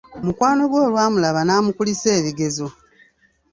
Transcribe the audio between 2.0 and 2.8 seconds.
ebigezo.